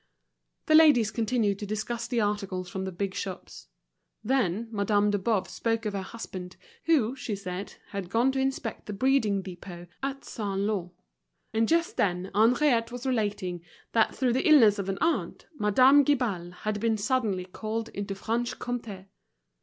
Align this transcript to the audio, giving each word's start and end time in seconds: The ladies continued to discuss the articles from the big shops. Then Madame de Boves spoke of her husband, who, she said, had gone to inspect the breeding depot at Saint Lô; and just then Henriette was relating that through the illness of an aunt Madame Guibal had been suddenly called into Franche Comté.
The 0.65 0.73
ladies 0.73 1.11
continued 1.11 1.59
to 1.59 1.67
discuss 1.67 2.07
the 2.07 2.21
articles 2.21 2.69
from 2.69 2.85
the 2.85 2.91
big 2.91 3.13
shops. 3.13 3.67
Then 4.23 4.67
Madame 4.71 5.11
de 5.11 5.19
Boves 5.19 5.51
spoke 5.51 5.85
of 5.85 5.93
her 5.93 6.01
husband, 6.01 6.57
who, 6.85 7.15
she 7.15 7.35
said, 7.35 7.75
had 7.89 8.09
gone 8.09 8.31
to 8.31 8.39
inspect 8.39 8.87
the 8.87 8.93
breeding 8.93 9.43
depot 9.43 9.85
at 10.01 10.25
Saint 10.25 10.61
Lô; 10.61 10.89
and 11.53 11.67
just 11.67 11.97
then 11.97 12.31
Henriette 12.33 12.91
was 12.91 13.05
relating 13.05 13.61
that 13.91 14.15
through 14.15 14.33
the 14.33 14.49
illness 14.49 14.79
of 14.79 14.89
an 14.89 14.97
aunt 15.01 15.45
Madame 15.59 16.03
Guibal 16.03 16.51
had 16.51 16.79
been 16.79 16.97
suddenly 16.97 17.45
called 17.45 17.89
into 17.89 18.15
Franche 18.15 18.57
Comté. 18.57 19.05